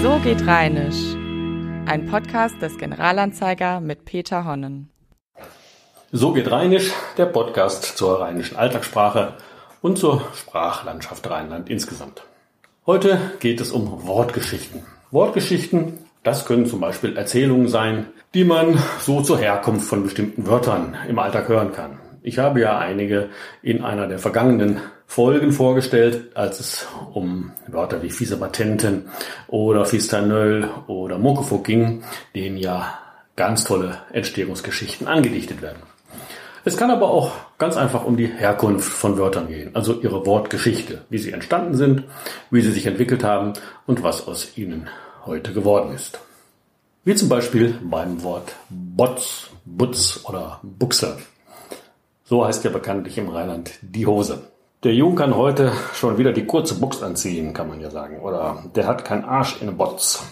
So 0.00 0.20
geht 0.22 0.46
Rheinisch. 0.46 1.16
Ein 1.86 2.06
Podcast 2.08 2.62
des 2.62 2.78
Generalanzeiger 2.78 3.80
mit 3.80 4.04
Peter 4.04 4.44
Honnen. 4.44 4.90
So 6.12 6.32
geht 6.32 6.48
Rheinisch, 6.48 6.92
der 7.16 7.26
Podcast 7.26 7.98
zur 7.98 8.20
rheinischen 8.20 8.56
Alltagssprache 8.56 9.34
und 9.82 9.98
zur 9.98 10.22
Sprachlandschaft 10.34 11.28
Rheinland 11.28 11.68
insgesamt. 11.68 12.22
Heute 12.86 13.18
geht 13.40 13.60
es 13.60 13.72
um 13.72 14.06
Wortgeschichten. 14.06 14.82
Wortgeschichten, 15.10 15.98
das 16.22 16.44
können 16.44 16.66
zum 16.66 16.80
Beispiel 16.80 17.16
Erzählungen 17.16 17.66
sein, 17.66 18.06
die 18.34 18.44
man 18.44 18.78
so 19.00 19.20
zur 19.20 19.38
Herkunft 19.38 19.88
von 19.88 20.04
bestimmten 20.04 20.46
Wörtern 20.46 20.96
im 21.08 21.18
Alltag 21.18 21.48
hören 21.48 21.72
kann. 21.72 21.98
Ich 22.22 22.38
habe 22.38 22.60
ja 22.60 22.78
einige 22.78 23.30
in 23.62 23.82
einer 23.82 24.06
der 24.06 24.20
vergangenen 24.20 24.80
Folgen 25.10 25.52
vorgestellt, 25.52 26.36
als 26.36 26.60
es 26.60 26.86
um 27.14 27.50
Wörter 27.66 28.02
wie 28.02 28.10
Fieserpatenten 28.10 29.08
oder 29.48 29.86
Fistanöl 29.86 30.68
oder 30.86 31.18
Muckefuck 31.18 31.64
ging, 31.64 32.04
denen 32.34 32.58
ja 32.58 32.98
ganz 33.34 33.64
tolle 33.64 34.02
Entstehungsgeschichten 34.12 35.08
angedichtet 35.08 35.62
werden. 35.62 35.82
Es 36.64 36.76
kann 36.76 36.90
aber 36.90 37.10
auch 37.10 37.32
ganz 37.56 37.78
einfach 37.78 38.04
um 38.04 38.18
die 38.18 38.26
Herkunft 38.26 38.92
von 38.92 39.16
Wörtern 39.16 39.48
gehen, 39.48 39.74
also 39.74 39.98
ihre 39.98 40.26
Wortgeschichte, 40.26 41.06
wie 41.08 41.18
sie 41.18 41.32
entstanden 41.32 41.74
sind, 41.74 42.04
wie 42.50 42.60
sie 42.60 42.70
sich 42.70 42.86
entwickelt 42.86 43.24
haben 43.24 43.54
und 43.86 44.02
was 44.02 44.28
aus 44.28 44.58
ihnen 44.58 44.88
heute 45.24 45.54
geworden 45.54 45.94
ist. 45.94 46.20
Wie 47.04 47.14
zum 47.14 47.30
Beispiel 47.30 47.78
beim 47.82 48.22
Wort 48.22 48.54
Botz, 48.68 49.48
Butz 49.64 50.20
oder 50.24 50.60
Buchse. 50.62 51.16
So 52.24 52.44
heißt 52.44 52.62
ja 52.64 52.70
bekanntlich 52.70 53.16
im 53.16 53.30
Rheinland 53.30 53.72
die 53.80 54.06
Hose. 54.06 54.42
Der 54.84 54.94
Jung 54.94 55.16
kann 55.16 55.34
heute 55.34 55.72
schon 55.92 56.18
wieder 56.18 56.32
die 56.32 56.46
kurze 56.46 56.76
Box 56.76 57.02
anziehen, 57.02 57.52
kann 57.52 57.66
man 57.66 57.80
ja 57.80 57.90
sagen. 57.90 58.20
Oder 58.20 58.62
der 58.76 58.86
hat 58.86 59.04
keinen 59.04 59.24
Arsch 59.24 59.60
in 59.60 59.76
Bots. 59.76 60.24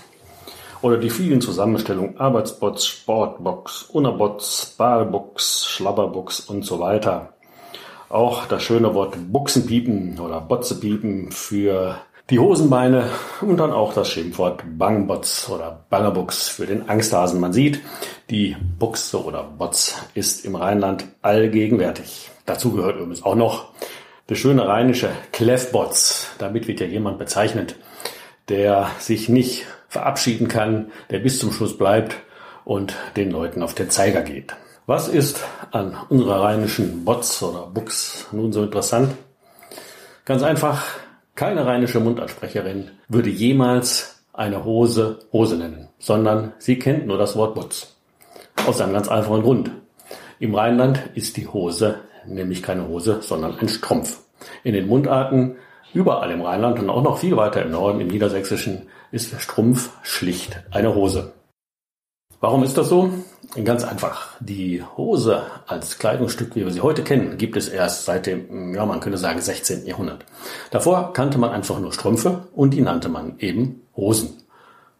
Oder 0.82 0.98
die 0.98 1.10
vielen 1.10 1.40
Zusammenstellungen 1.40 2.20
Arbeitsbots, 2.20 2.86
Sportbox, 2.86 3.90
Unerbots, 3.92 4.76
Badebox, 4.78 5.66
Schlabberbox 5.66 6.38
und 6.42 6.64
so 6.64 6.78
weiter. 6.78 7.30
Auch 8.08 8.46
das 8.46 8.62
schöne 8.62 8.94
Wort 8.94 9.16
Buchsenpiepen 9.32 10.20
oder 10.20 10.40
Botzepiepen 10.40 11.32
für 11.32 11.96
die 12.30 12.38
Hosenbeine 12.38 13.10
und 13.40 13.56
dann 13.56 13.72
auch 13.72 13.94
das 13.94 14.08
Schimpfwort 14.10 14.62
Bangbots 14.78 15.50
oder 15.50 15.84
Bangerbuchs 15.90 16.48
für 16.48 16.66
den 16.66 16.88
Angsthasen. 16.88 17.40
Man 17.40 17.52
sieht, 17.52 17.80
die 18.30 18.54
Buchse 18.78 19.24
oder 19.24 19.42
Bots 19.42 19.96
ist 20.14 20.44
im 20.44 20.54
Rheinland 20.54 21.04
allgegenwärtig. 21.22 22.30
Dazu 22.44 22.70
gehört 22.70 22.94
übrigens 22.94 23.24
auch 23.24 23.34
noch 23.34 23.75
das 24.26 24.38
schöne 24.38 24.66
rheinische 24.66 25.10
Kleffbots. 25.32 26.30
Damit 26.38 26.68
wird 26.68 26.80
ja 26.80 26.86
jemand 26.86 27.18
bezeichnet, 27.18 27.76
der 28.48 28.90
sich 28.98 29.28
nicht 29.28 29.66
verabschieden 29.88 30.48
kann, 30.48 30.90
der 31.10 31.20
bis 31.20 31.38
zum 31.38 31.52
Schluss 31.52 31.78
bleibt 31.78 32.16
und 32.64 32.94
den 33.16 33.30
Leuten 33.30 33.62
auf 33.62 33.74
den 33.74 33.90
Zeiger 33.90 34.22
geht. 34.22 34.54
Was 34.86 35.08
ist 35.08 35.44
an 35.72 35.96
unserer 36.08 36.42
rheinischen 36.42 37.04
Bots 37.04 37.42
oder 37.42 37.66
Buchs 37.66 38.26
nun 38.32 38.52
so 38.52 38.62
interessant? 38.62 39.14
Ganz 40.24 40.42
einfach, 40.42 40.84
keine 41.34 41.66
rheinische 41.66 42.00
Mundansprecherin 42.00 42.90
würde 43.08 43.30
jemals 43.30 44.24
eine 44.32 44.64
Hose 44.64 45.20
Hose 45.32 45.56
nennen, 45.56 45.88
sondern 45.98 46.52
sie 46.58 46.78
kennt 46.78 47.06
nur 47.06 47.18
das 47.18 47.36
Wort 47.36 47.54
Butz. 47.54 47.96
Aus 48.66 48.80
einem 48.80 48.92
ganz 48.92 49.08
einfachen 49.08 49.42
Grund. 49.42 49.70
Im 50.38 50.54
Rheinland 50.54 51.00
ist 51.14 51.36
die 51.36 51.46
Hose 51.46 52.00
nämlich 52.28 52.62
keine 52.62 52.88
Hose, 52.88 53.20
sondern 53.22 53.58
ein 53.58 53.68
Strumpf. 53.68 54.20
In 54.62 54.74
den 54.74 54.86
Mundarten 54.86 55.56
überall 55.94 56.30
im 56.30 56.42
Rheinland 56.42 56.78
und 56.78 56.90
auch 56.90 57.02
noch 57.02 57.18
viel 57.18 57.36
weiter 57.36 57.62
im 57.62 57.70
Norden, 57.70 58.00
im 58.00 58.08
Niedersächsischen, 58.08 58.88
ist 59.12 59.32
der 59.32 59.38
Strumpf 59.38 59.90
schlicht 60.02 60.62
eine 60.70 60.94
Hose. 60.94 61.32
Warum 62.40 62.64
ist 62.64 62.76
das 62.76 62.88
so? 62.88 63.10
Ganz 63.64 63.84
einfach. 63.84 64.36
Die 64.40 64.82
Hose 64.96 65.42
als 65.66 65.98
Kleidungsstück, 65.98 66.54
wie 66.54 66.64
wir 66.64 66.72
sie 66.72 66.82
heute 66.82 67.02
kennen, 67.02 67.38
gibt 67.38 67.56
es 67.56 67.68
erst 67.68 68.04
seit 68.04 68.26
dem, 68.26 68.74
ja, 68.74 68.84
man 68.84 69.00
könnte 69.00 69.16
sagen, 69.16 69.40
16. 69.40 69.86
Jahrhundert. 69.86 70.26
Davor 70.70 71.14
kannte 71.14 71.38
man 71.38 71.50
einfach 71.50 71.78
nur 71.78 71.92
Strümpfe 71.92 72.48
und 72.54 72.74
die 72.74 72.82
nannte 72.82 73.08
man 73.08 73.38
eben 73.38 73.82
Hosen. 73.96 74.42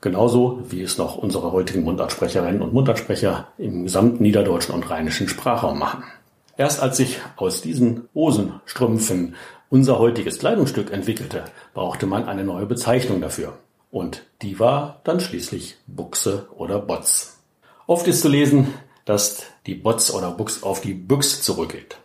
Genauso 0.07 0.63
wie 0.69 0.83
es 0.83 0.99
noch 0.99 1.17
unsere 1.17 1.51
heutigen 1.51 1.83
Mundartsprecherinnen 1.83 2.63
und 2.63 2.73
Mundartsprecher 2.73 3.49
im 3.59 3.83
gesamten 3.83 4.23
niederdeutschen 4.23 4.73
und 4.73 4.89
rheinischen 4.89 5.29
Sprachraum 5.29 5.81
machen. 5.81 6.05
Erst 6.57 6.81
als 6.81 6.99
sich 6.99 7.19
aus 7.35 7.61
diesen 7.61 8.09
Hosenstrümpfen 8.15 9.35
unser 9.69 9.99
heutiges 9.99 10.39
Kleidungsstück 10.39 10.93
entwickelte, 10.93 11.47
brauchte 11.75 12.07
man 12.07 12.29
eine 12.29 12.45
neue 12.45 12.67
Bezeichnung 12.67 13.21
dafür. 13.21 13.55
Und 13.91 14.23
die 14.43 14.61
war 14.61 15.01
dann 15.03 15.19
schließlich 15.19 15.77
Buchse 15.89 16.47
oder 16.57 16.79
Botz. 16.79 17.41
Oft 17.89 18.07
ist 18.07 18.21
zu 18.23 18.29
lesen, 18.29 18.75
dass 19.07 19.43
die 19.67 19.75
Botz 19.75 20.15
oder 20.15 20.31
Buchs 20.31 20.63
auf 20.63 20.81
die 20.83 20.95
Büchs 20.95 21.43
zurückgeht. 21.43 21.97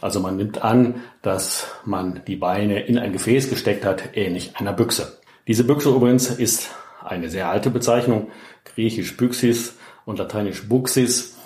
Also 0.00 0.20
man 0.20 0.36
nimmt 0.36 0.62
an, 0.62 1.02
dass 1.22 1.66
man 1.84 2.22
die 2.28 2.36
Beine 2.36 2.82
in 2.82 2.96
ein 2.96 3.12
Gefäß 3.12 3.50
gesteckt 3.50 3.84
hat, 3.84 4.16
ähnlich 4.16 4.56
einer 4.56 4.72
Büchse. 4.72 5.18
Diese 5.48 5.64
Büchse 5.64 5.88
übrigens 5.88 6.30
ist 6.30 6.70
eine 7.04 7.28
sehr 7.28 7.48
alte 7.48 7.70
Bezeichnung, 7.70 8.30
griechisch 8.64 9.16
Büxis 9.16 9.76
und 10.04 10.18
lateinisch 10.18 10.68
Buxis. 10.68 11.36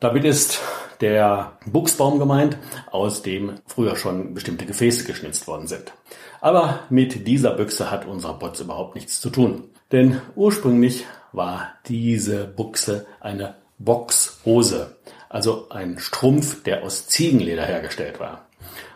Damit 0.00 0.24
ist 0.24 0.60
der 1.00 1.58
Buchsbaum 1.66 2.18
gemeint, 2.18 2.56
aus 2.90 3.22
dem 3.22 3.54
früher 3.66 3.96
schon 3.96 4.34
bestimmte 4.34 4.66
Gefäße 4.66 5.04
geschnitzt 5.04 5.46
worden 5.46 5.66
sind. 5.66 5.92
Aber 6.40 6.80
mit 6.90 7.26
dieser 7.26 7.52
Büchse 7.52 7.90
hat 7.90 8.06
unser 8.06 8.34
Botz 8.34 8.60
überhaupt 8.60 8.94
nichts 8.94 9.20
zu 9.20 9.30
tun. 9.30 9.70
Denn 9.90 10.20
ursprünglich 10.34 11.04
war 11.32 11.74
diese 11.86 12.46
Buchse 12.46 13.06
eine 13.20 13.56
Boxhose, 13.78 14.96
also 15.28 15.68
ein 15.70 15.98
Strumpf, 15.98 16.62
der 16.62 16.82
aus 16.82 17.08
Ziegenleder 17.08 17.64
hergestellt 17.64 18.20
war. 18.20 18.46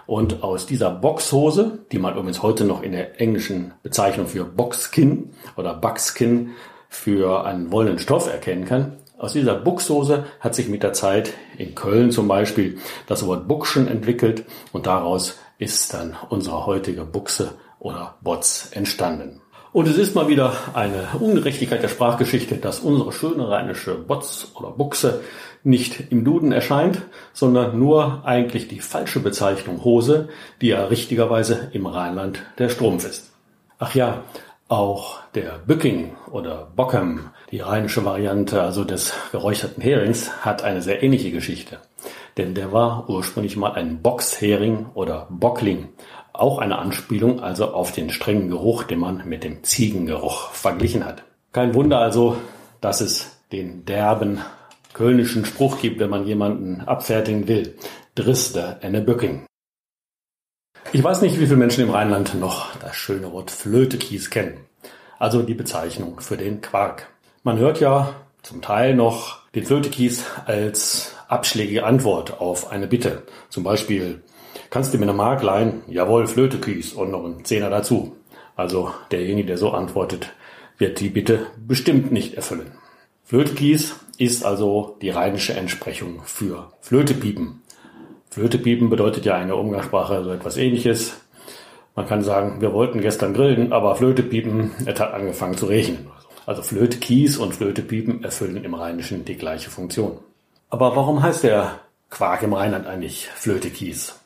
Und 0.07 0.43
aus 0.43 0.67
dieser 0.67 0.91
Boxhose, 0.91 1.81
die 1.91 1.99
man 1.99 2.15
übrigens 2.15 2.43
heute 2.43 2.65
noch 2.65 2.83
in 2.83 2.93
der 2.93 3.21
englischen 3.21 3.73
Bezeichnung 3.83 4.27
für 4.27 4.45
Boxskin 4.45 5.31
oder 5.57 5.75
Buckskin 5.75 6.51
für 6.89 7.45
einen 7.45 7.73
wollenen 7.73 7.99
Stoff 7.99 8.33
erkennen 8.33 8.65
kann, 8.65 8.99
aus 9.19 9.33
dieser 9.33 9.55
Buchshose 9.55 10.27
hat 10.41 10.55
sich 10.55 10.69
mit 10.69 10.83
der 10.83 10.93
Zeit 10.93 11.33
in 11.57 11.75
Köln 11.75 12.11
zum 12.11 12.29
Beispiel 12.29 12.79
das 13.07 13.27
Wort 13.27 13.49
Buchschen 13.49 13.89
entwickelt 13.89 14.45
und 14.73 14.87
daraus 14.87 15.39
ist 15.57 15.95
dann 15.95 16.15
unsere 16.29 16.67
heutige 16.67 17.05
Buchse 17.07 17.53
oder 17.79 18.17
Bots 18.21 18.69
entstanden. 18.73 19.41
Und 19.73 19.89
es 19.89 19.97
ist 19.97 20.15
mal 20.15 20.29
wieder 20.29 20.53
eine 20.75 21.09
Ungerechtigkeit 21.19 21.83
der 21.83 21.89
Sprachgeschichte, 21.89 22.57
dass 22.57 22.81
unsere 22.81 23.13
schöne 23.13 23.49
rheinische 23.49 23.95
Bots 23.95 24.53
oder 24.55 24.71
Buchse 24.71 25.23
nicht 25.67 26.11
im 26.11 26.25
Duden 26.25 26.53
erscheint, 26.53 27.03
sondern 27.33 27.79
nur 27.79 28.23
eigentlich 28.25 28.69
die 28.69 28.81
falsche 28.81 29.21
Bezeichnung 29.21 29.85
Hose, 29.85 30.29
die 30.61 30.69
ja 30.69 30.85
richtigerweise 30.87 31.71
im 31.73 31.87
Rheinland 31.87 32.43
der 32.59 32.69
Strumpf 32.69 33.07
ist. 33.07 33.33
Ach 33.79 33.95
ja, 33.95 34.23
auch 34.69 35.21
der 35.35 35.61
Bücking 35.65 36.17
oder 36.31 36.69
Bockham, 36.75 37.31
die 37.51 37.61
rheinische 37.61 38.05
Variante 38.05 38.63
also 38.63 38.85
des 38.85 39.13
geräucherten 39.31 39.83
Herings, 39.83 40.45
hat 40.45 40.65
eine 40.65 40.83
sehr 40.83 41.03
ähnliche 41.03 41.31
Geschichte. 41.31 41.79
Denn 42.37 42.55
der 42.55 42.73
war 42.73 43.09
ursprünglich 43.09 43.57
mal 43.57 43.73
ein 43.73 44.03
Boxhering 44.03 44.87
oder 44.95 45.27
Bockling. 45.31 45.89
Auch 46.33 46.59
eine 46.59 46.79
Anspielung 46.79 47.41
also 47.41 47.73
auf 47.73 47.93
den 47.93 48.11
strengen 48.11 48.51
Geruch, 48.51 48.83
den 48.83 48.99
man 48.99 49.27
mit 49.27 49.45
dem 49.45 49.63
Ziegengeruch 49.63 50.51
verglichen 50.51 51.05
hat. 51.05 51.23
Kein 51.53 51.75
Wunder 51.75 51.99
also, 51.99 52.37
dass 52.81 53.01
es 53.01 53.39
den 53.53 53.85
derben 53.85 54.41
kölnischen 54.97 55.45
Spruch 55.45 55.79
gibt, 55.79 56.01
wenn 56.01 56.09
man 56.09 56.27
jemanden 56.27 56.81
abfertigen 56.81 57.47
will. 57.49 57.75
Driste 58.15 58.79
enne 58.81 59.03
Bücking. 59.03 59.45
Ich 60.93 61.05
weiß 61.05 61.21
nicht, 61.21 61.39
wie 61.39 61.45
viele 61.45 61.59
Menschen 61.59 61.85
im 61.85 61.91
Rheinland 61.91 62.35
noch 62.41 62.75
das 62.79 62.97
schöne 62.97 63.31
Wort 63.31 63.51
Flötekies 63.51 64.31
kennen. 64.31 64.57
Also 65.19 65.43
die 65.43 65.53
Bezeichnung 65.53 66.21
für 66.21 66.39
den 66.39 66.63
Quark. 66.63 67.09
Man 67.43 67.59
hört 67.59 67.79
ja 67.79 68.15
zum 68.43 68.63
Teil 68.63 68.95
noch 68.95 69.43
den 69.55 69.67
Flötekies 69.67 70.25
als 70.47 71.15
abschlägige 71.29 71.85
Antwort 71.85 72.41
auf 72.41 72.71
eine 72.71 72.87
Bitte. 72.87 73.25
Zum 73.51 73.65
Beispiel, 73.65 74.23
kannst 74.71 74.95
du 74.95 74.99
mir 74.99 75.05
eine 75.05 75.13
Mark 75.13 75.43
leihen? 75.43 75.83
Jawohl, 75.89 76.27
Flötekies 76.27 76.95
und 76.95 77.11
noch 77.11 77.23
ein 77.23 77.45
Zehner 77.45 77.69
dazu. 77.69 78.17
Also 78.55 78.93
derjenige, 79.11 79.49
der 79.49 79.59
so 79.59 79.73
antwortet, 79.73 80.33
wird 80.79 81.01
die 81.01 81.11
Bitte 81.11 81.49
bestimmt 81.59 82.13
nicht 82.13 82.33
erfüllen. 82.33 82.73
Flötekies 83.25 83.97
ist 84.19 84.45
also 84.45 84.97
die 85.01 85.11
rheinische 85.11 85.55
Entsprechung 85.55 86.23
für 86.25 86.73
Flötepiepen. 86.81 87.63
Flötepiepen 88.31 88.91
bedeutet 88.91 89.25
ja 89.25 89.41
in 89.41 89.49
der 89.49 89.57
Umgangssprache 89.57 90.23
so 90.25 90.31
etwas 90.31 90.57
ähnliches. 90.57 91.17
Man 91.95 92.07
kann 92.07 92.23
sagen, 92.23 92.61
wir 92.61 92.73
wollten 92.73 93.01
gestern 93.01 93.33
grillen, 93.33 93.73
aber 93.73 93.97
Flötepiepen, 93.97 94.73
es 94.85 95.01
hat 95.01 95.15
angefangen 95.15 95.57
zu 95.57 95.67
regnen. 95.67 96.09
Also 96.45 96.63
Flötekies 96.63 97.39
und 97.39 97.55
Flötepiepen 97.55 98.23
erfüllen 98.23 98.63
im 98.63 98.75
Rheinischen 98.75 99.25
die 99.25 99.37
gleiche 99.37 99.71
Funktion. 99.71 100.19
Aber 100.69 100.95
warum 100.95 101.23
heißt 101.23 101.45
der 101.45 101.81
Quark 102.11 102.43
im 102.43 102.53
Rheinland 102.53 102.87
eigentlich 102.87 103.29
Flötekies? 103.35 104.21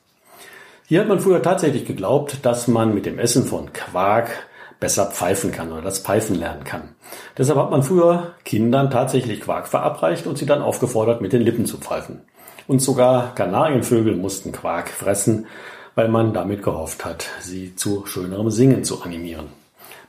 Hier 0.86 1.00
hat 1.00 1.08
man 1.08 1.20
früher 1.20 1.40
tatsächlich 1.40 1.84
geglaubt, 1.86 2.38
dass 2.42 2.66
man 2.66 2.92
mit 2.92 3.06
dem 3.06 3.18
Essen 3.18 3.44
von 3.44 3.72
Quark 3.72 4.48
besser 4.80 5.06
pfeifen 5.06 5.52
kann 5.52 5.70
oder 5.70 5.82
das 5.82 6.00
Pfeifen 6.00 6.34
lernen 6.34 6.64
kann. 6.64 6.94
Deshalb 7.36 7.58
hat 7.58 7.70
man 7.70 7.82
früher 7.82 8.34
Kindern 8.44 8.90
tatsächlich 8.90 9.42
Quark 9.42 9.68
verabreicht 9.68 10.26
und 10.26 10.38
sie 10.38 10.46
dann 10.46 10.62
aufgefordert, 10.62 11.20
mit 11.20 11.32
den 11.32 11.42
Lippen 11.42 11.66
zu 11.66 11.78
pfeifen. 11.78 12.22
Und 12.66 12.80
sogar 12.80 13.34
Kanarienvögel 13.34 14.16
mussten 14.16 14.52
Quark 14.52 14.88
fressen, 14.88 15.46
weil 15.94 16.08
man 16.08 16.32
damit 16.32 16.62
gehofft 16.62 17.04
hat, 17.04 17.26
sie 17.40 17.76
zu 17.76 18.06
schönerem 18.06 18.50
Singen 18.50 18.84
zu 18.84 19.02
animieren. 19.02 19.48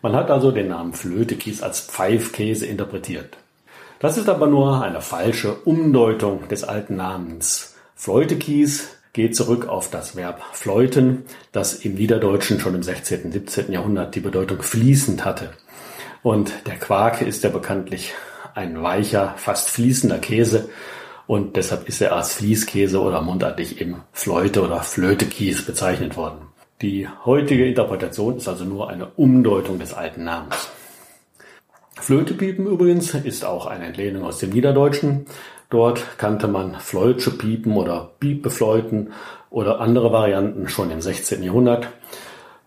Man 0.02 0.16
hat 0.16 0.32
also 0.32 0.52
den 0.52 0.70
Namen 0.70 0.94
Flötekies 0.94 1.62
als 1.62 1.82
Pfeifkäse 1.82 2.66
interpretiert. 2.66 3.38
Das 4.00 4.18
ist 4.18 4.30
aber 4.30 4.48
nur 4.48 4.82
eine 4.82 5.02
falsche 5.02 5.54
Umdeutung 5.54 6.48
des 6.48 6.64
alten 6.64 6.96
Namens. 6.96 7.76
Fleutekies 7.96 8.90
geht 9.14 9.36
zurück 9.36 9.68
auf 9.68 9.90
das 9.90 10.16
Verb 10.16 10.42
fleuten, 10.54 11.24
das 11.52 11.74
im 11.74 11.96
Niederdeutschen 11.96 12.60
schon 12.60 12.76
im 12.76 12.84
16., 12.84 13.26
und 13.26 13.32
17. 13.32 13.72
Jahrhundert 13.72 14.16
die 14.16 14.22
Bedeutung 14.22 14.62
fließend 14.62 15.26
hatte. 15.26 15.52
Und 16.24 16.54
der 16.68 16.78
Quark 16.78 17.22
ist 17.22 17.44
ja 17.44 17.50
bekanntlich 17.50 18.14
ein 18.54 18.82
weicher, 18.82 19.34
fast 19.38 19.70
fließender 19.70 20.20
Käse 20.20 20.70
und 21.28 21.56
deshalb 21.56 21.88
ist 21.88 22.02
er 22.02 22.16
als 22.16 22.34
Fließkäse 22.34 23.00
oder 23.00 23.22
mundartlich 23.22 23.80
eben 23.80 24.04
Fleute 24.12 24.62
oder 24.62 24.82
Flötekies 24.82 25.66
bezeichnet 25.66 26.18
worden. 26.18 26.48
Die 26.82 27.08
heutige 27.26 27.68
Interpretation 27.68 28.38
ist 28.38 28.48
also 28.48 28.66
nur 28.66 28.90
eine 28.90 29.08
Umdeutung 29.16 29.80
des 29.80 29.94
alten 29.94 30.24
Namens. 30.24 30.70
Flötepiepen 31.96 32.66
übrigens 32.66 33.14
ist 33.14 33.46
auch 33.46 33.68
eine 33.68 33.86
Entlehnung 33.86 34.24
aus 34.24 34.40
dem 34.40 34.50
Niederdeutschen. 34.50 35.26
Dort 35.72 36.18
kannte 36.18 36.50
man 36.50 36.76
Fleutsche 36.82 37.32
Piepen 37.32 37.78
oder 37.78 38.12
Piepefleuten 38.20 39.14
oder 39.50 39.80
andere 39.80 40.12
Varianten 40.12 40.68
schon 40.68 40.92
im 40.92 41.00
16. 41.00 41.42
Jahrhundert. 41.42 41.88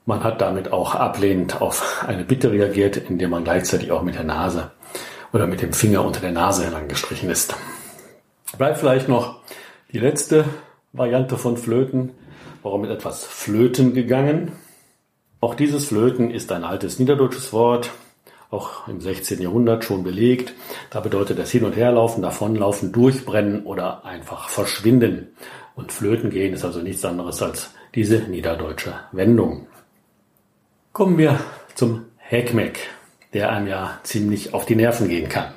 Man 0.07 0.25
hat 0.25 0.41
damit 0.41 0.73
auch 0.73 0.95
ablehnend 0.95 1.61
auf 1.61 2.03
eine 2.09 2.25
Bitte 2.25 2.51
reagiert, 2.51 2.97
indem 2.97 3.29
man 3.29 3.45
gleichzeitig 3.45 3.93
auch 3.93 4.03
mit 4.03 4.15
der 4.15 4.25
Nase 4.25 4.71
oder 5.35 5.47
mit 5.47 5.61
dem 5.61 5.75
Finger 5.75 6.03
unter 6.03 6.21
der 6.21 6.33
Nase 6.33 6.65
entlang 6.65 6.89
gestrichen 6.89 7.29
ist. 7.29 7.55
Bleibt 8.57 8.79
vielleicht 8.79 9.07
noch 9.07 9.41
die 9.93 9.99
letzte 9.99 10.47
Variante 10.95 11.37
von 11.37 11.59
Flöten. 11.59 12.13
Warum 12.63 12.81
mit 12.81 12.91
etwas 12.91 13.23
Flöten 13.23 13.93
gegangen? 13.93 14.53
Auch 15.41 15.55
dieses 15.55 15.85
Flöten 15.89 16.31
ist 16.31 16.51
ein 16.53 16.65
altes 16.65 16.99
niederdeutsches 16.99 17.53
Wort 17.53 17.91
auch 18.55 18.89
im 18.89 19.01
16. 19.01 19.43
Jahrhundert 19.43 19.85
schon 19.85 20.05
belegt. 20.05 20.55
Da 20.91 21.01
bedeutet 21.01 21.39
das 21.39 21.51
Hin- 21.51 21.65
und 21.65 21.77
Herlaufen, 21.77 22.23
Davonlaufen, 22.23 22.93
Durchbrennen 22.93 23.65
oder 23.65 24.05
einfach 24.05 24.49
verschwinden. 24.49 25.29
Und 25.75 25.93
Flöten 25.93 26.31
gehen 26.31 26.55
ist 26.55 26.65
also 26.65 26.81
nichts 26.81 27.05
anderes 27.05 27.43
als 27.43 27.71
diese 27.95 28.19
niederdeutsche 28.19 28.95
Wendung. 29.13 29.67
Kommen 30.93 31.19
wir 31.19 31.41
zum 31.75 32.05
Heckmeck, 32.17 32.79
der 33.33 33.51
einem 33.51 33.67
ja 33.67 33.99
ziemlich 34.05 34.55
auf 34.55 34.65
die 34.65 34.77
Nerven 34.77 35.09
gehen 35.09 35.29
kann. 35.29 35.53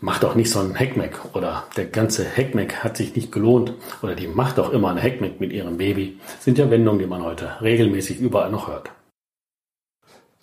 Macht 0.00 0.22
doch 0.22 0.34
nicht 0.34 0.50
so 0.50 0.60
ein 0.60 0.76
Heckmeck 0.76 1.18
oder 1.34 1.64
der 1.76 1.86
ganze 1.86 2.24
Heckmeck 2.24 2.76
hat 2.76 2.96
sich 2.96 3.16
nicht 3.16 3.32
gelohnt 3.32 3.74
oder 4.00 4.14
die 4.14 4.28
macht 4.28 4.58
doch 4.58 4.72
immer 4.72 4.90
ein 4.90 4.96
Heckmeck 4.96 5.40
mit 5.40 5.52
ihrem 5.52 5.76
Baby, 5.76 6.20
sind 6.38 6.56
ja 6.56 6.70
Wendungen, 6.70 7.00
die 7.00 7.06
man 7.06 7.24
heute 7.24 7.60
regelmäßig 7.60 8.20
überall 8.20 8.50
noch 8.50 8.68
hört. 8.68 8.90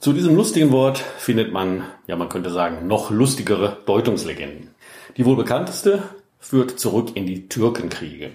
Zu 0.06 0.13
diesem 0.13 0.36
lustigen 0.36 0.72
Wort 0.72 1.00
findet 1.00 1.52
man, 1.52 1.84
ja 2.06 2.16
man 2.16 2.30
könnte 2.30 2.52
sagen, 2.52 2.86
noch 2.86 3.10
lustigere 3.10 3.78
Deutungslegenden. 3.88 4.69
Die 5.18 5.25
wohl 5.25 5.36
bekannteste 5.36 6.04
führt 6.38 6.80
zurück 6.80 7.16
in 7.16 7.25
die 7.25 7.50
Türkenkriege. 7.50 8.30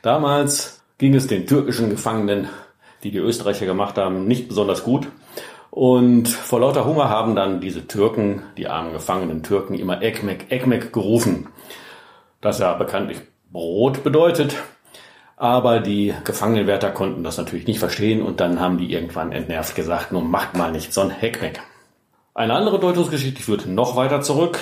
Damals 0.00 0.82
ging 0.96 1.14
es 1.14 1.26
den 1.26 1.46
türkischen 1.46 1.90
Gefangenen, 1.90 2.48
die 3.02 3.10
die 3.10 3.18
Österreicher 3.18 3.66
gemacht 3.66 3.98
haben, 3.98 4.26
nicht 4.26 4.48
besonders 4.48 4.82
gut. 4.82 5.08
Und 5.68 6.26
vor 6.26 6.60
lauter 6.60 6.86
Hunger 6.86 7.10
haben 7.10 7.36
dann 7.36 7.60
diese 7.60 7.86
Türken, 7.86 8.42
die 8.56 8.68
armen 8.68 8.94
gefangenen 8.94 9.42
Türken, 9.42 9.74
immer 9.74 10.00
Ekmek, 10.00 10.50
Ekmek 10.50 10.90
gerufen. 10.90 11.48
Das 12.40 12.60
ja 12.60 12.72
bekanntlich 12.72 13.18
Brot 13.52 14.02
bedeutet. 14.04 14.56
Aber 15.40 15.80
die 15.80 16.12
Gefangenenwärter 16.24 16.90
konnten 16.90 17.24
das 17.24 17.38
natürlich 17.38 17.66
nicht 17.66 17.78
verstehen 17.78 18.20
und 18.20 18.40
dann 18.40 18.60
haben 18.60 18.76
die 18.76 18.92
irgendwann 18.92 19.32
entnervt 19.32 19.74
gesagt, 19.74 20.12
nun 20.12 20.30
macht 20.30 20.54
mal 20.54 20.70
nicht 20.70 20.92
so 20.92 21.00
ein 21.00 21.08
Heck 21.08 21.40
weg. 21.40 21.62
Eine 22.34 22.52
andere 22.52 22.78
Deutungsgeschichte 22.78 23.42
führt 23.42 23.64
noch 23.64 23.96
weiter 23.96 24.20
zurück 24.20 24.58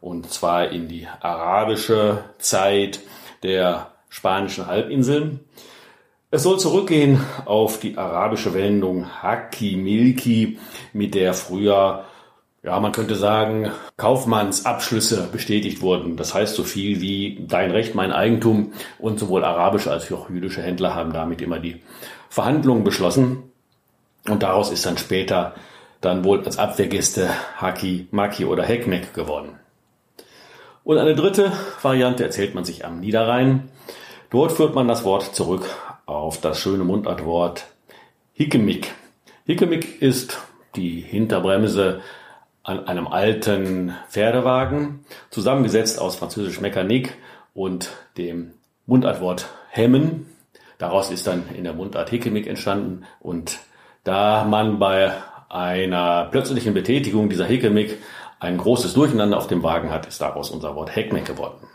und 0.00 0.30
zwar 0.30 0.68
in 0.68 0.86
die 0.86 1.08
arabische 1.20 2.22
Zeit 2.38 3.00
der 3.42 3.90
spanischen 4.10 4.68
Halbinseln. 4.68 5.40
Es 6.30 6.44
soll 6.44 6.60
zurückgehen 6.60 7.20
auf 7.44 7.80
die 7.80 7.98
arabische 7.98 8.54
Wendung 8.54 9.24
Haki 9.24 9.74
Milki, 9.74 10.56
mit 10.92 11.16
der 11.16 11.34
früher 11.34 12.04
ja, 12.62 12.78
man 12.78 12.92
könnte 12.92 13.16
sagen, 13.16 13.72
Kaufmannsabschlüsse 13.96 15.28
bestätigt 15.32 15.82
wurden. 15.82 16.16
Das 16.16 16.32
heißt 16.32 16.54
so 16.54 16.62
viel 16.62 17.00
wie 17.00 17.44
dein 17.48 17.72
Recht, 17.72 17.96
mein 17.96 18.12
Eigentum. 18.12 18.72
Und 18.98 19.18
sowohl 19.18 19.44
arabische 19.44 19.90
als 19.90 20.10
auch 20.12 20.30
jüdische 20.30 20.62
Händler 20.62 20.94
haben 20.94 21.12
damit 21.12 21.42
immer 21.42 21.58
die 21.58 21.82
Verhandlungen 22.28 22.84
beschlossen. 22.84 23.42
Und 24.28 24.44
daraus 24.44 24.70
ist 24.70 24.86
dann 24.86 24.96
später 24.96 25.54
dann 26.00 26.24
wohl 26.24 26.44
als 26.44 26.58
Abwehrgäste 26.58 27.28
Haki, 27.56 28.06
Maki 28.12 28.44
oder 28.44 28.62
Hekmek 28.62 29.12
geworden. 29.12 29.58
Und 30.84 30.98
eine 30.98 31.16
dritte 31.16 31.52
Variante 31.80 32.22
erzählt 32.22 32.54
man 32.54 32.64
sich 32.64 32.84
am 32.84 33.00
Niederrhein. 33.00 33.70
Dort 34.30 34.52
führt 34.52 34.74
man 34.74 34.88
das 34.88 35.04
Wort 35.04 35.34
zurück 35.34 35.68
auf 36.06 36.40
das 36.40 36.58
schöne 36.58 36.84
Mundartwort 36.84 37.66
Hickemick. 38.34 38.92
Hickemick 39.46 40.00
ist 40.00 40.38
die 40.76 41.00
Hinterbremse 41.00 42.00
an 42.62 42.86
einem 42.86 43.06
alten 43.06 43.94
Pferdewagen, 44.08 45.04
zusammengesetzt 45.30 46.00
aus 46.00 46.16
französisch 46.16 46.60
Mechanik 46.60 47.14
und 47.54 47.90
dem 48.16 48.52
Mundartwort 48.86 49.48
hemmen. 49.70 50.26
Daraus 50.78 51.10
ist 51.10 51.26
dann 51.26 51.44
in 51.56 51.64
der 51.64 51.72
Mundart 51.72 52.10
Hickemick 52.10 52.46
entstanden 52.46 53.04
und 53.20 53.58
da 54.04 54.44
man 54.44 54.78
bei 54.78 55.12
einer 55.48 56.26
plötzlichen 56.30 56.74
Betätigung 56.74 57.28
dieser 57.28 57.44
Hickemick 57.44 57.98
ein 58.40 58.58
großes 58.58 58.94
Durcheinander 58.94 59.36
auf 59.36 59.46
dem 59.46 59.62
Wagen 59.62 59.90
hat, 59.90 60.06
ist 60.06 60.20
daraus 60.20 60.50
unser 60.50 60.74
Wort 60.74 60.94
Heckmeck 60.94 61.24
geworden. 61.24 61.66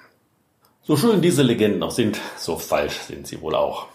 So 0.84 0.98
schön 0.98 1.22
diese 1.22 1.44
Legenden 1.44 1.84
auch 1.84 1.92
sind, 1.92 2.20
so 2.38 2.58
falsch 2.58 2.98
sind 3.00 3.28
sie 3.28 3.42
wohl 3.42 3.56
auch. 3.56 3.88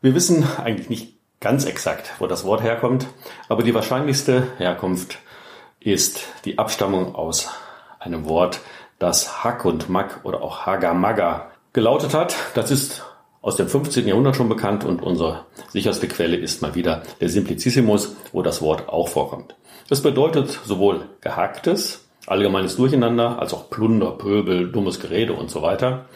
Wir 0.00 0.14
wissen 0.14 0.44
eigentlich 0.58 0.88
nicht 0.88 1.14
ganz 1.40 1.64
exakt, 1.64 2.12
wo 2.18 2.26
das 2.26 2.44
Wort 2.44 2.62
herkommt, 2.62 3.06
aber 3.48 3.62
die 3.62 3.74
wahrscheinlichste 3.74 4.46
Herkunft 4.58 5.18
ist 5.80 6.20
die 6.44 6.58
Abstammung 6.58 7.14
aus 7.14 7.48
einem 7.98 8.28
Wort, 8.28 8.60
das 8.98 9.42
Hack 9.42 9.64
und 9.64 9.88
Mack 9.88 10.20
oder 10.24 10.42
auch 10.42 10.66
Hagamaga 10.66 11.50
gelautet 11.72 12.14
hat. 12.14 12.36
Das 12.54 12.70
ist 12.70 13.02
aus 13.42 13.56
dem 13.56 13.68
15. 13.68 14.06
Jahrhundert 14.06 14.36
schon 14.36 14.48
bekannt 14.48 14.84
und 14.84 15.02
unsere 15.02 15.46
sicherste 15.68 16.06
Quelle 16.08 16.36
ist 16.36 16.60
mal 16.60 16.74
wieder 16.74 17.02
der 17.20 17.30
Simplicissimus, 17.30 18.16
wo 18.32 18.42
das 18.42 18.60
Wort 18.60 18.88
auch 18.88 19.08
vorkommt. 19.08 19.56
Das 19.88 20.02
bedeutet 20.02 20.60
sowohl 20.64 21.06
gehacktes, 21.22 22.06
allgemeines 22.26 22.76
Durcheinander, 22.76 23.38
als 23.38 23.54
auch 23.54 23.70
Plunder, 23.70 24.12
Pöbel, 24.12 24.70
dummes 24.70 25.00
Gerede 25.00 25.32
und 25.32 25.50
so 25.50 25.62
weiter. 25.62 26.06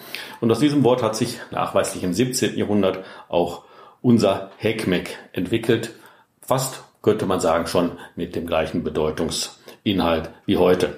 Und 0.41 0.51
aus 0.51 0.59
diesem 0.59 0.85
Wort 0.85 1.03
hat 1.03 1.17
sich 1.17 1.39
nachweislich 1.51 2.05
im 2.05 2.13
17. 2.13 2.57
Jahrhundert 2.57 3.05
auch 3.29 3.63
unser 4.03 4.51
Heckmeck 4.59 5.19
entwickelt, 5.33 5.95
fast 6.43 6.84
könnte 7.05 7.27
man 7.27 7.39
sagen, 7.39 7.67
schon 7.67 7.93
mit 8.17 8.35
dem 8.35 8.47
gleichen 8.47 8.83
Bedeutungsinhalt 8.83 10.31
wie 10.47 10.57
heute. 10.57 10.97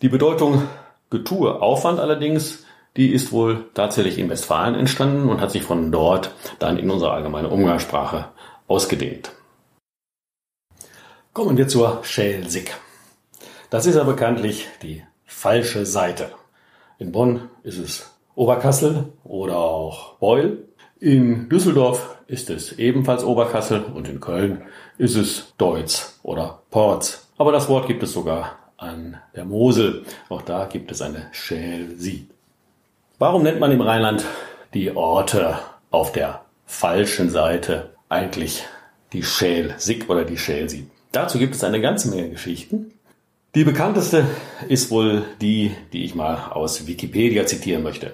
Die 0.00 0.08
Bedeutung 0.08 0.62
Getue, 1.10 1.60
Aufwand 1.60 1.98
allerdings, 1.98 2.64
die 2.96 3.12
ist 3.12 3.32
wohl 3.32 3.66
tatsächlich 3.74 4.18
in 4.18 4.30
Westfalen 4.30 4.74
entstanden 4.74 5.28
und 5.28 5.40
hat 5.40 5.50
sich 5.50 5.64
von 5.64 5.90
dort 5.92 6.30
dann 6.58 6.78
in 6.78 6.90
unsere 6.90 7.10
allgemeine 7.10 7.48
Umgangssprache 7.48 8.26
ausgedehnt. 8.68 9.32
Kommen 11.32 11.56
wir 11.56 11.68
zur 11.68 12.00
Schelsig. 12.02 12.72
Das 13.68 13.84
ist 13.86 13.96
ja 13.96 14.04
bekanntlich 14.04 14.68
die 14.82 15.02
falsche 15.24 15.86
Seite. 15.86 16.30
In 16.98 17.12
Bonn 17.12 17.50
ist 17.62 17.78
es 17.78 18.16
Oberkassel 18.36 19.12
oder 19.24 19.58
auch 19.58 20.14
Beul. 20.18 20.68
In 20.98 21.48
Düsseldorf 21.48 22.15
ist 22.28 22.50
es 22.50 22.72
ebenfalls 22.72 23.24
Oberkassel 23.24 23.84
und 23.94 24.08
in 24.08 24.20
Köln 24.20 24.62
ist 24.98 25.16
es 25.16 25.52
Deutz 25.58 26.18
oder 26.22 26.62
Porz. 26.70 27.28
Aber 27.38 27.52
das 27.52 27.68
Wort 27.68 27.86
gibt 27.86 28.02
es 28.02 28.12
sogar 28.12 28.58
an 28.76 29.18
der 29.34 29.44
Mosel. 29.44 30.04
Auch 30.28 30.42
da 30.42 30.66
gibt 30.66 30.90
es 30.90 31.02
eine 31.02 31.28
Schälsie. 31.32 32.26
Warum 33.18 33.42
nennt 33.42 33.60
man 33.60 33.72
im 33.72 33.80
Rheinland 33.80 34.24
die 34.74 34.94
Orte 34.94 35.58
auf 35.90 36.12
der 36.12 36.42
falschen 36.66 37.30
Seite 37.30 37.90
eigentlich 38.08 38.64
die 39.12 39.22
Schälsig 39.22 40.10
oder 40.10 40.24
die 40.24 40.38
Schälsie? 40.38 40.90
Dazu 41.12 41.38
gibt 41.38 41.54
es 41.54 41.64
eine 41.64 41.80
ganze 41.80 42.10
Menge 42.10 42.30
Geschichten. 42.30 42.92
Die 43.54 43.64
bekannteste 43.64 44.26
ist 44.68 44.90
wohl 44.90 45.24
die, 45.40 45.72
die 45.92 46.04
ich 46.04 46.14
mal 46.14 46.50
aus 46.50 46.86
Wikipedia 46.86 47.46
zitieren 47.46 47.82
möchte. 47.82 48.12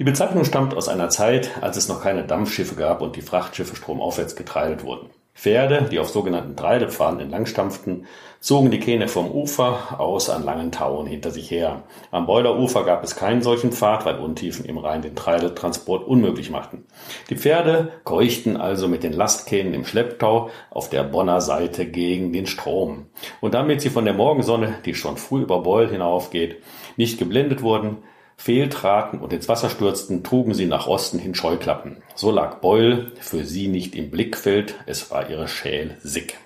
Die 0.00 0.04
Bezeichnung 0.04 0.44
stammt 0.44 0.74
aus 0.74 0.88
einer 0.88 1.08
Zeit, 1.08 1.50
als 1.60 1.76
es 1.76 1.88
noch 1.88 2.02
keine 2.02 2.24
Dampfschiffe 2.24 2.74
gab 2.74 3.00
und 3.00 3.14
die 3.14 3.22
Frachtschiffe 3.22 3.76
stromaufwärts 3.76 4.34
getreidet 4.34 4.82
wurden. 4.82 5.08
Pferde, 5.36 5.88
die 5.90 6.00
auf 6.00 6.08
sogenannten 6.08 6.56
Treidelpfaden 6.56 7.20
entlangstampften, 7.20 8.06
zogen 8.40 8.72
die 8.72 8.80
Kähne 8.80 9.06
vom 9.06 9.30
Ufer 9.30 10.00
aus 10.00 10.30
an 10.30 10.44
langen 10.44 10.72
Tauen 10.72 11.06
hinter 11.06 11.30
sich 11.30 11.50
her. 11.50 11.84
Am 12.10 12.26
Beulerufer 12.26 12.84
gab 12.84 13.04
es 13.04 13.14
keinen 13.14 13.42
solchen 13.42 13.72
Pfad, 13.72 14.04
weil 14.04 14.18
Untiefen 14.18 14.64
im 14.64 14.78
Rhein 14.78 15.02
den 15.02 15.14
Treideltransport 15.14 16.06
unmöglich 16.06 16.50
machten. 16.50 16.86
Die 17.30 17.36
Pferde 17.36 17.92
keuchten 18.02 18.56
also 18.56 18.88
mit 18.88 19.04
den 19.04 19.12
Lastkähnen 19.12 19.74
im 19.74 19.84
Schlepptau 19.84 20.50
auf 20.70 20.88
der 20.90 21.04
Bonner 21.04 21.40
Seite 21.40 21.86
gegen 21.86 22.32
den 22.32 22.46
Strom. 22.46 23.06
Und 23.40 23.54
damit 23.54 23.80
sie 23.80 23.90
von 23.90 24.04
der 24.04 24.14
Morgensonne, 24.14 24.74
die 24.84 24.94
schon 24.94 25.16
früh 25.16 25.42
über 25.42 25.62
Beul 25.62 25.88
hinaufgeht, 25.88 26.62
nicht 26.96 27.18
geblendet 27.18 27.62
wurden, 27.62 27.98
fehltraten 28.36 29.20
und 29.20 29.32
ins 29.32 29.48
Wasser 29.48 29.70
stürzten, 29.70 30.22
trugen 30.22 30.54
sie 30.54 30.66
nach 30.66 30.86
Osten 30.86 31.18
hin 31.18 31.34
Scheuklappen. 31.34 31.98
So 32.14 32.30
lag 32.30 32.56
Beul 32.56 33.12
für 33.20 33.44
sie 33.44 33.68
nicht 33.68 33.94
im 33.94 34.10
Blickfeld, 34.10 34.74
es 34.86 35.10
war 35.10 35.30
ihre 35.30 35.48
Schäl 35.48 35.96
Sick. 36.02 36.38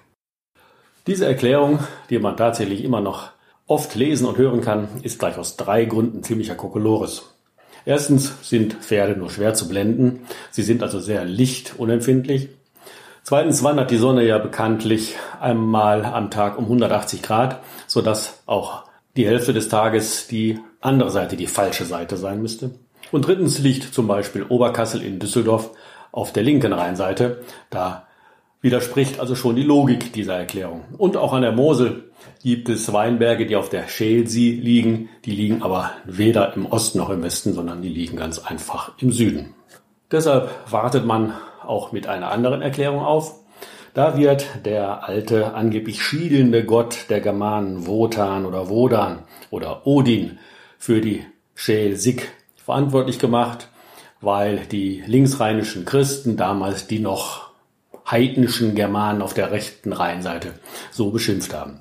Diese 1.06 1.26
Erklärung, 1.26 1.80
die 2.10 2.18
man 2.18 2.36
tatsächlich 2.36 2.84
immer 2.84 3.00
noch 3.00 3.30
oft 3.66 3.94
lesen 3.94 4.26
und 4.26 4.36
hören 4.36 4.60
kann, 4.60 4.88
ist 5.02 5.18
gleich 5.18 5.38
aus 5.38 5.56
drei 5.56 5.84
Gründen 5.84 6.22
ziemlicher 6.22 6.54
Kokolores. 6.54 7.34
Erstens 7.84 8.34
sind 8.42 8.74
Pferde 8.74 9.18
nur 9.18 9.30
schwer 9.30 9.54
zu 9.54 9.68
blenden, 9.68 10.26
sie 10.50 10.62
sind 10.62 10.82
also 10.82 11.00
sehr 11.00 11.24
lichtunempfindlich. 11.24 12.50
Zweitens 13.22 13.62
wandert 13.62 13.90
die 13.90 13.96
Sonne 13.96 14.26
ja 14.26 14.38
bekanntlich 14.38 15.16
einmal 15.40 16.04
am 16.04 16.30
Tag 16.30 16.58
um 16.58 16.64
180 16.64 17.22
Grad, 17.22 17.60
sodass 17.86 18.42
auch 18.46 18.84
die 19.18 19.26
Hälfte 19.26 19.52
des 19.52 19.68
Tages 19.68 20.28
die 20.28 20.60
andere 20.80 21.10
Seite 21.10 21.36
die 21.36 21.48
falsche 21.48 21.84
Seite 21.84 22.16
sein 22.16 22.40
müsste. 22.40 22.70
Und 23.10 23.26
drittens 23.26 23.58
liegt 23.58 23.92
zum 23.92 24.06
Beispiel 24.06 24.44
Oberkassel 24.48 25.02
in 25.02 25.18
Düsseldorf 25.18 25.72
auf 26.12 26.32
der 26.32 26.44
linken 26.44 26.72
Rheinseite. 26.72 27.42
Da 27.68 28.06
widerspricht 28.60 29.18
also 29.18 29.34
schon 29.34 29.56
die 29.56 29.64
Logik 29.64 30.12
dieser 30.12 30.36
Erklärung. 30.36 30.84
Und 30.98 31.16
auch 31.16 31.32
an 31.32 31.42
der 31.42 31.50
Mosel 31.50 32.12
gibt 32.44 32.68
es 32.68 32.92
Weinberge, 32.92 33.46
die 33.46 33.56
auf 33.56 33.70
der 33.70 33.88
Schelsee 33.88 34.52
liegen. 34.52 35.08
Die 35.24 35.32
liegen 35.32 35.62
aber 35.62 35.90
weder 36.04 36.54
im 36.54 36.66
Osten 36.66 36.98
noch 36.98 37.10
im 37.10 37.24
Westen, 37.24 37.54
sondern 37.54 37.82
die 37.82 37.88
liegen 37.88 38.16
ganz 38.16 38.38
einfach 38.38 38.92
im 38.98 39.10
Süden. 39.10 39.54
Deshalb 40.12 40.48
wartet 40.70 41.04
man 41.04 41.34
auch 41.66 41.90
mit 41.90 42.06
einer 42.06 42.30
anderen 42.30 42.62
Erklärung 42.62 43.00
auf. 43.00 43.37
Da 43.98 44.16
wird 44.16 44.46
der 44.64 45.08
alte, 45.08 45.54
angeblich 45.54 46.04
schielende 46.04 46.64
Gott 46.64 47.06
der 47.08 47.20
Germanen 47.20 47.88
Wotan 47.88 48.46
oder 48.46 48.68
Wodan 48.68 49.24
oder 49.50 49.88
Odin 49.88 50.38
für 50.78 51.00
die 51.00 51.26
Schelsig 51.56 52.28
verantwortlich 52.64 53.18
gemacht, 53.18 53.66
weil 54.20 54.58
die 54.66 55.02
linksrheinischen 55.04 55.84
Christen 55.84 56.36
damals 56.36 56.86
die 56.86 57.00
noch 57.00 57.50
heidnischen 58.08 58.76
Germanen 58.76 59.20
auf 59.20 59.34
der 59.34 59.50
rechten 59.50 59.92
Rheinseite 59.92 60.54
so 60.92 61.10
beschimpft 61.10 61.52
haben. 61.52 61.80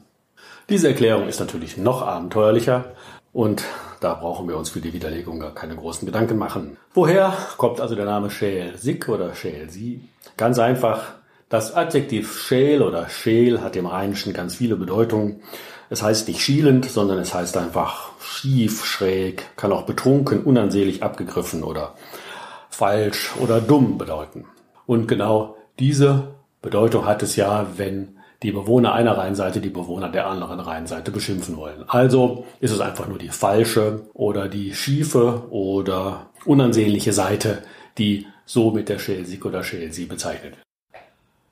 Diese 0.70 0.88
Erklärung 0.88 1.28
ist 1.28 1.40
natürlich 1.40 1.78
noch 1.78 2.02
abenteuerlicher 2.02 2.96
und 3.32 3.64
da 4.00 4.16
brauchen 4.16 4.48
wir 4.48 4.58
uns 4.58 4.72
für 4.72 4.82
die 4.82 4.94
Widerlegung 4.94 5.40
gar 5.40 5.54
keine 5.54 5.76
großen 5.76 6.08
Gedanken 6.08 6.40
machen. 6.40 6.78
Woher 6.96 7.38
kommt 7.58 7.80
also 7.80 7.94
der 7.94 8.06
Name 8.06 8.32
Schelsig 8.32 9.08
oder 9.08 9.36
Schelsee? 9.36 10.00
Ganz 10.36 10.58
einfach, 10.58 11.17
das 11.50 11.74
Adjektiv 11.74 12.40
schäl 12.42 12.82
oder 12.82 13.10
schäl 13.10 13.62
hat 13.62 13.76
im 13.76 13.86
Rheinischen 13.86 14.34
ganz 14.34 14.56
viele 14.56 14.76
Bedeutungen. 14.76 15.42
Es 15.90 16.04
heißt 16.04 16.28
nicht 16.28 16.42
schielend, 16.42 16.86
sondern 16.86 17.20
es 17.20 17.34
heißt 17.34 17.56
einfach 17.56 18.12
schief, 18.20 18.84
schräg, 18.86 19.56
kann 19.56 19.72
auch 19.72 19.84
betrunken, 19.84 20.44
unansehlich, 20.44 21.04
abgegriffen 21.04 21.64
oder 21.64 21.96
falsch 22.70 23.34
oder 23.40 23.62
dumm 23.62 23.98
bedeuten. 23.98 24.46
Und 24.86 25.08
genau 25.08 25.56
diese 25.80 26.36
Bedeutung 26.62 27.06
hat 27.06 27.24
es 27.24 27.38
ja, 27.38 27.68
wenn 27.78 28.18
die 28.44 28.52
Bewohner 28.52 28.94
einer 28.94 29.18
Rheinseite 29.18 29.62
die 29.62 29.70
Bewohner 29.70 30.10
der 30.10 30.28
anderen 30.28 30.60
Rheinseite 30.60 31.12
beschimpfen 31.12 31.58
wollen. 31.58 31.86
Also 31.88 32.46
ist 32.60 32.72
es 32.72 32.82
einfach 32.82 33.08
nur 33.08 33.18
die 33.18 33.30
falsche 33.30 34.08
oder 34.14 34.48
die 34.48 34.76
schiefe 34.76 35.48
oder 35.50 36.30
unansehnliche 36.46 37.14
Seite, 37.14 37.64
die 37.98 38.28
so 38.46 38.72
mit 38.72 38.90
der 38.90 39.00
Schelsig 39.00 39.44
oder 39.46 39.64
Schelsee 39.64 40.06
bezeichnet 40.06 40.58
wird. 40.58 40.67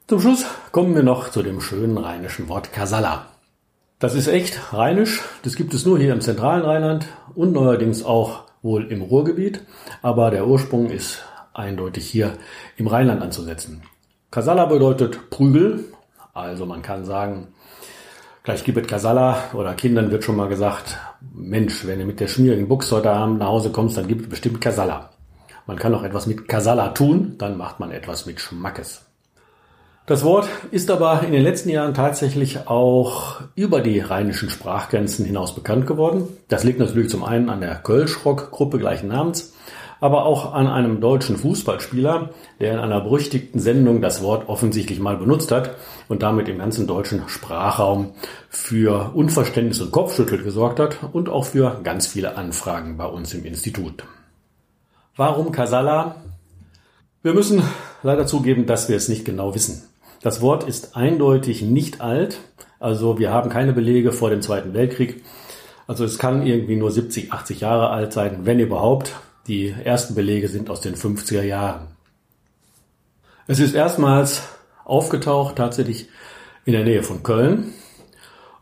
Zum 0.08 0.22
Schluss 0.22 0.46
kommen 0.72 0.94
wir 0.94 1.02
noch 1.02 1.30
zu 1.32 1.42
dem 1.42 1.60
schönen 1.62 1.98
rheinischen 1.98 2.48
Wort 2.48 2.72
Kasala. 2.72 3.26
Das 3.98 4.14
ist 4.14 4.28
echt 4.28 4.72
rheinisch, 4.72 5.24
das 5.42 5.56
gibt 5.56 5.74
es 5.74 5.84
nur 5.84 5.98
hier 5.98 6.14
im 6.14 6.22
zentralen 6.22 6.64
Rheinland 6.64 7.08
und 7.34 7.54
neuerdings 7.54 8.06
auch 8.06 8.44
wohl 8.62 8.92
im 8.92 9.02
Ruhrgebiet, 9.02 9.62
aber 10.04 10.30
der 10.30 10.46
Ursprung 10.46 10.92
ist 10.92 11.24
eindeutig 11.56 12.06
hier 12.06 12.38
im 12.78 12.86
Rheinland 12.86 13.24
anzusetzen. 13.24 13.82
Kasala 14.30 14.66
bedeutet 14.66 15.32
Prügel, 15.32 15.86
also 16.36 16.68
man 16.68 16.84
kann 16.84 17.04
sagen, 17.04 17.48
gleich 18.44 18.64
gibt 18.64 18.78
es 18.78 18.88
Kasala 18.88 19.40
oder 19.54 19.74
Kindern 19.74 20.12
wird 20.12 20.24
schon 20.24 20.36
mal 20.36 20.50
gesagt, 20.50 21.00
Mensch, 21.34 21.88
wenn 21.88 21.98
du 21.98 22.06
mit 22.06 22.20
der 22.20 22.28
schmierigen 22.28 22.68
Buchs 22.68 22.92
heute 22.92 23.10
Abend 23.10 23.40
nach 23.40 23.48
Hause 23.48 23.72
kommst, 23.72 23.98
dann 23.98 24.08
gibt 24.08 24.22
es 24.22 24.30
bestimmt 24.30 24.62
Kasala. 24.62 25.10
Man 25.66 25.80
kann 25.80 25.96
auch 25.96 26.04
etwas 26.04 26.28
mit 26.28 26.48
Kasala 26.48 26.90
tun, 26.90 27.40
dann 27.40 27.58
macht 27.58 27.80
man 27.80 27.90
etwas 27.90 28.28
mit 28.28 28.40
Schmackes. 28.40 29.05
Das 30.08 30.24
Wort 30.24 30.48
ist 30.70 30.92
aber 30.92 31.24
in 31.24 31.32
den 31.32 31.42
letzten 31.42 31.70
Jahren 31.70 31.96
tatsächlich 31.96 32.68
auch 32.68 33.42
über 33.56 33.82
die 33.82 34.00
rheinischen 34.00 34.52
Sprachgrenzen 34.52 35.26
hinaus 35.26 35.56
bekannt 35.56 35.88
geworden. 35.88 36.28
Das 36.48 36.64
liegt 36.64 36.78
natürlich 36.78 37.10
zum 37.10 37.24
einen 37.24 37.50
an 37.50 37.60
der 37.60 37.74
Kölschrock-Gruppe 37.74 38.78
gleichen 38.78 39.08
Namens, 39.08 39.56
aber 40.00 40.26
auch 40.26 40.54
an 40.54 40.68
einem 40.68 41.02
deutschen 41.02 41.38
Fußballspieler, 41.38 42.30
der 42.60 42.74
in 42.74 42.78
einer 42.78 43.02
berüchtigten 43.02 43.60
Sendung 43.60 44.00
das 44.00 44.22
Wort 44.22 44.48
offensichtlich 44.48 45.00
mal 45.00 45.18
benutzt 45.18 45.52
hat 45.52 45.72
und 46.08 46.22
damit 46.22 46.48
im 46.50 46.60
ganzen 46.60 46.86
deutschen 46.86 47.28
Sprachraum 47.28 48.12
für 48.48 49.10
Unverständnis 49.16 49.82
und 49.82 49.92
Kopfschüttel 49.92 50.44
gesorgt 50.44 50.80
hat 50.80 51.00
und 51.14 51.30
auch 51.30 51.46
für 51.46 51.80
ganz 51.84 52.06
viele 52.06 52.38
Anfragen 52.38 52.98
bei 52.98 53.08
uns 53.08 53.34
im 53.34 53.44
Institut. 53.44 54.04
Warum 55.16 55.52
Kasala? 55.52 56.18
Wir 57.24 57.34
müssen 57.34 57.64
leider 58.04 58.28
zugeben, 58.28 58.68
dass 58.68 58.88
wir 58.88 58.98
es 58.98 59.10
nicht 59.10 59.26
genau 59.26 59.56
wissen. 59.56 59.82
Das 60.22 60.42
Wort 60.42 60.64
ist 60.64 60.96
eindeutig 60.96 61.62
nicht 61.62 62.02
alt. 62.02 62.40
Also 62.80 63.20
wir 63.20 63.32
haben 63.32 63.50
keine 63.50 63.74
Belege 63.74 64.12
vor 64.12 64.30
dem 64.30 64.42
Zweiten 64.42 64.74
Weltkrieg. 64.74 65.24
Also 65.88 66.04
es 66.04 66.18
kann 66.18 66.46
irgendwie 66.46 66.76
nur 66.76 66.92
70, 66.92 67.32
80 67.32 67.62
Jahre 67.62 67.90
alt 67.90 68.14
sein, 68.14 68.40
wenn 68.44 68.60
überhaupt. 68.60 69.16
Die 69.48 69.70
ersten 69.70 70.16
Belege 70.16 70.48
sind 70.48 70.70
aus 70.70 70.82
den 70.82 70.96
50er 70.96 71.44
Jahren. 71.44 71.88
Es 73.48 73.60
ist 73.60 73.76
erstmals 73.76 74.42
aufgetaucht 74.84 75.56
tatsächlich 75.58 76.08
in 76.66 76.74
der 76.74 76.84
Nähe 76.84 77.04
von 77.04 77.22
Köln 77.22 77.74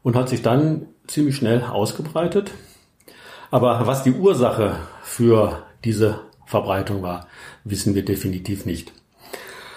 und 0.01 0.15
hat 0.15 0.27
sich 0.27 0.41
dann 0.41 0.87
ziemlich 1.07 1.37
schnell 1.37 1.63
ausgebreitet. 1.63 2.51
Aber 3.49 3.87
was 3.87 4.03
die 4.03 4.11
Ursache 4.11 4.75
für 5.03 5.63
diese 5.85 6.19
Verbreitung 6.45 7.01
war, 7.01 7.27
wissen 7.63 7.95
wir 7.95 8.03
definitiv 8.03 8.65
nicht. 8.65 8.91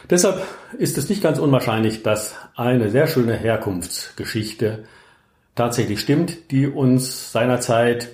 Deshalb 0.09 0.43
ist 0.79 0.99
es 0.99 1.09
nicht 1.09 1.23
ganz 1.23 1.39
unwahrscheinlich, 1.39 2.03
dass 2.03 2.37
eine 2.55 2.91
sehr 2.91 3.09
schöne 3.09 3.35
Herkunftsgeschichte 3.35 4.85
tatsächlich 5.57 6.01
stimmt, 6.01 6.53
die 6.53 6.69
uns 6.69 7.33
seinerzeit 7.33 8.09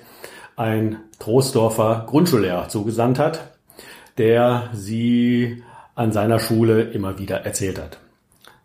ein 0.57 1.01
Troisdorfer 1.19 2.07
Grundschullehrer 2.09 2.69
zugesandt 2.69 3.19
hat, 3.19 3.53
der 4.17 4.71
sie 4.73 5.63
an 5.95 6.13
seiner 6.13 6.39
Schule 6.39 6.83
immer 6.83 7.19
wieder 7.19 7.45
erzählt 7.45 7.79
hat. 7.79 7.99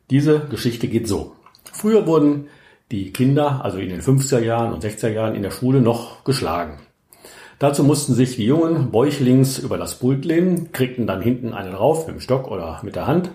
Diese 0.10 0.39
Geschichte 0.39 0.88
geht 0.88 1.07
so. 1.07 1.36
Früher 1.74 2.07
wurden 2.07 2.48
die 2.91 3.12
Kinder, 3.12 3.65
also 3.65 3.77
in 3.77 3.89
den 3.89 4.01
50er 4.01 4.39
Jahren 4.39 4.72
und 4.72 4.84
60er 4.86 5.10
Jahren 5.10 5.36
in 5.36 5.43
der 5.43 5.51
Schule 5.51 5.81
noch 5.81 6.24
geschlagen. 6.24 6.79
Dazu 7.60 7.84
mussten 7.84 8.14
sich 8.14 8.36
die 8.36 8.46
Jungen 8.46 8.92
bäuchlings 8.92 9.58
über 9.58 9.80
das 9.80 9.96
Pult 9.96 10.26
lehnen, 10.26 10.72
kriegten 10.72 11.08
dann 11.08 11.22
hinten 11.22 11.54
einen 11.54 11.74
drauf 11.74 12.06
mit 12.06 12.16
dem 12.16 12.20
Stock 12.22 12.52
oder 12.52 12.80
mit 12.84 12.96
der 12.96 13.08
Hand. 13.08 13.32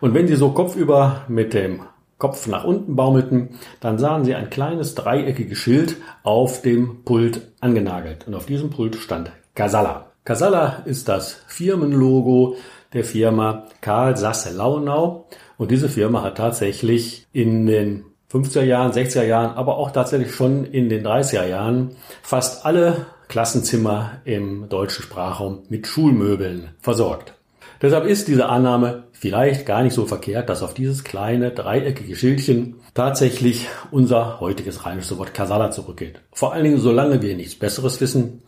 Und 0.00 0.12
wenn 0.12 0.28
sie 0.28 0.36
so 0.36 0.50
kopfüber 0.50 1.22
mit 1.28 1.54
dem 1.54 1.80
Kopf 2.18 2.46
nach 2.46 2.64
unten 2.64 2.96
baumelten, 2.96 3.58
dann 3.80 3.98
sahen 3.98 4.24
sie 4.24 4.34
ein 4.34 4.50
kleines 4.50 4.94
dreieckiges 4.94 5.58
Schild 5.58 5.96
auf 6.22 6.60
dem 6.60 7.02
Pult 7.04 7.48
angenagelt. 7.60 8.26
Und 8.26 8.34
auf 8.34 8.46
diesem 8.46 8.68
Pult 8.68 8.96
stand 8.96 9.32
Casalla. 9.54 10.12
Casalla 10.24 10.82
ist 10.84 11.08
das 11.08 11.42
Firmenlogo 11.46 12.56
der 12.92 13.04
Firma 13.04 13.64
Karl 13.80 14.16
Sasse 14.18 14.54
Launau. 14.54 15.26
Und 15.56 15.70
diese 15.70 15.88
Firma 15.88 16.22
hat 16.22 16.36
tatsächlich 16.36 17.26
in 17.32 17.66
den 17.66 18.04
50er 18.30 18.62
Jahren, 18.62 18.92
60er 18.92 19.24
Jahren, 19.24 19.56
aber 19.56 19.78
auch 19.78 19.90
tatsächlich 19.90 20.34
schon 20.34 20.64
in 20.64 20.88
den 20.88 21.04
30er 21.04 21.46
Jahren 21.46 21.96
fast 22.22 22.64
alle 22.64 23.06
Klassenzimmer 23.32 24.20
im 24.26 24.68
deutschen 24.68 25.04
Sprachraum 25.04 25.62
mit 25.70 25.86
Schulmöbeln 25.86 26.68
versorgt. 26.80 27.32
Deshalb 27.80 28.04
ist 28.04 28.28
diese 28.28 28.50
Annahme 28.50 29.04
vielleicht 29.12 29.64
gar 29.64 29.82
nicht 29.82 29.94
so 29.94 30.04
verkehrt, 30.04 30.50
dass 30.50 30.62
auf 30.62 30.74
dieses 30.74 31.02
kleine 31.02 31.50
dreieckige 31.50 32.14
Schildchen 32.14 32.74
tatsächlich 32.92 33.68
unser 33.90 34.38
heutiges 34.38 34.84
rheinisches 34.84 35.16
Wort 35.16 35.32
Kasala 35.32 35.70
zurückgeht. 35.70 36.20
Vor 36.30 36.52
allen 36.52 36.64
Dingen, 36.64 36.78
solange 36.78 37.22
wir 37.22 37.34
nichts 37.34 37.54
Besseres 37.54 38.02
wissen, 38.02 38.42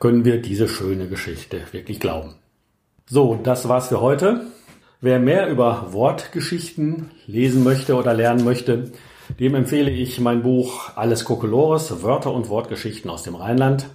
können 0.00 0.26
wir 0.26 0.42
diese 0.42 0.68
schöne 0.68 1.08
Geschichte 1.08 1.62
wirklich 1.72 1.98
glauben. 1.98 2.34
So, 3.06 3.40
das 3.42 3.70
war's 3.70 3.88
für 3.88 4.02
heute. 4.02 4.42
Wer 5.00 5.18
mehr 5.18 5.48
über 5.48 5.94
Wortgeschichten 5.94 7.10
lesen 7.26 7.64
möchte 7.64 7.94
oder 7.94 8.12
lernen 8.12 8.44
möchte, 8.44 8.90
dem 9.40 9.54
empfehle 9.54 9.90
ich 9.90 10.20
mein 10.20 10.42
Buch 10.42 10.90
Alles 10.94 11.24
Kokolores, 11.24 12.02
Wörter 12.02 12.34
und 12.34 12.50
Wortgeschichten 12.50 13.10
aus 13.10 13.22
dem 13.22 13.34
Rheinland 13.34 13.86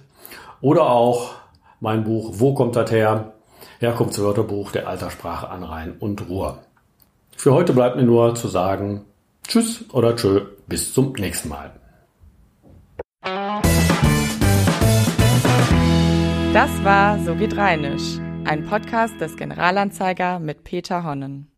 oder 0.62 0.88
auch 0.88 1.34
mein 1.80 2.04
Buch 2.04 2.30
Wo 2.34 2.54
kommt 2.54 2.76
das 2.76 2.90
her? 2.90 3.34
Herkunftswörterbuch 3.80 4.72
der 4.72 4.88
Alterssprache 4.88 5.50
an 5.50 5.62
Rhein 5.64 5.92
und 5.98 6.28
Ruhr. 6.28 6.58
Für 7.36 7.52
heute 7.52 7.74
bleibt 7.74 7.96
mir 7.96 8.04
nur 8.04 8.34
zu 8.34 8.48
sagen 8.48 9.04
Tschüss 9.46 9.84
oder 9.92 10.16
Tschö, 10.16 10.42
bis 10.68 10.94
zum 10.94 11.12
nächsten 11.12 11.48
Mal. 11.48 11.72
Das 16.54 16.70
war 16.84 17.18
So 17.24 17.34
geht 17.34 17.56
Rheinisch, 17.56 18.18
ein 18.44 18.64
Podcast 18.64 19.20
des 19.20 19.36
Generalanzeiger 19.36 20.38
mit 20.38 20.64
Peter 20.64 21.02
Honnen. 21.04 21.48